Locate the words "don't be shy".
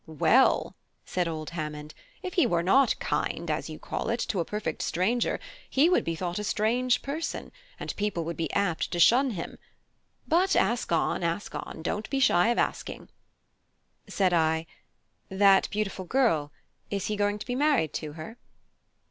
11.83-12.47